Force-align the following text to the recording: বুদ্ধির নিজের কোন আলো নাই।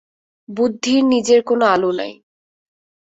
বুদ্ধির 0.49 1.01
নিজের 1.05 1.41
কোন 1.43 1.61
আলো 1.73 1.91
নাই। 1.91 2.13